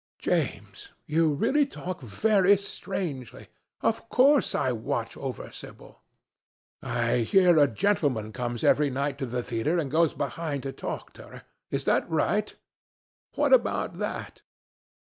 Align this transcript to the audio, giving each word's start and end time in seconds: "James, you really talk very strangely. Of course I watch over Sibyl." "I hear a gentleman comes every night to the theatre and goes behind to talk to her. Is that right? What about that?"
"James, 0.17 0.93
you 1.05 1.31
really 1.31 1.63
talk 1.63 2.01
very 2.01 2.57
strangely. 2.57 3.49
Of 3.81 4.09
course 4.09 4.55
I 4.55 4.71
watch 4.71 5.15
over 5.15 5.51
Sibyl." 5.51 6.01
"I 6.81 7.17
hear 7.17 7.59
a 7.59 7.67
gentleman 7.67 8.33
comes 8.33 8.63
every 8.63 8.89
night 8.89 9.19
to 9.19 9.27
the 9.27 9.43
theatre 9.43 9.77
and 9.77 9.91
goes 9.91 10.15
behind 10.15 10.63
to 10.63 10.71
talk 10.71 11.13
to 11.13 11.27
her. 11.27 11.43
Is 11.69 11.83
that 11.83 12.09
right? 12.09 12.51
What 13.35 13.53
about 13.53 13.99
that?" 13.99 14.41